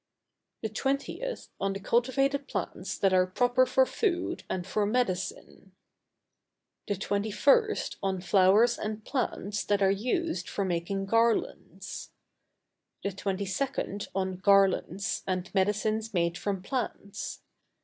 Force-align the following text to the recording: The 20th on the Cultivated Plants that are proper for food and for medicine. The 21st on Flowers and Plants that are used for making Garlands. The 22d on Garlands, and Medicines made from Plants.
The 0.63 0.69
20th 0.69 1.49
on 1.59 1.73
the 1.73 1.79
Cultivated 1.79 2.47
Plants 2.47 2.97
that 2.97 3.13
are 3.13 3.27
proper 3.27 3.67
for 3.67 3.85
food 3.85 4.41
and 4.49 4.65
for 4.65 4.83
medicine. 4.87 5.73
The 6.87 6.95
21st 6.95 7.97
on 8.01 8.19
Flowers 8.19 8.79
and 8.79 9.05
Plants 9.05 9.63
that 9.65 9.83
are 9.83 9.91
used 9.91 10.49
for 10.49 10.65
making 10.65 11.05
Garlands. 11.05 12.09
The 13.03 13.09
22d 13.09 14.07
on 14.15 14.37
Garlands, 14.37 15.21
and 15.27 15.53
Medicines 15.53 16.15
made 16.15 16.35
from 16.35 16.63
Plants. 16.63 17.43